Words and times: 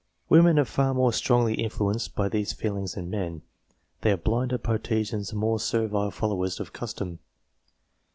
Women 0.29 0.57
are 0.57 0.65
far 0.65 0.95
more 0.95 1.13
strongly 1.13 1.53
influenced 1.61 2.15
by 2.15 2.27
these 2.27 2.53
feelings 2.53 2.93
than 2.93 3.11
men: 3.11 3.43
they 4.01 4.11
are 4.11 4.17
blinder 4.17 4.57
partisans 4.57 5.29
and 5.29 5.39
more 5.39 5.59
servile 5.59 6.09
followers 6.09 6.59
of 6.59 6.73
custom. 6.73 7.19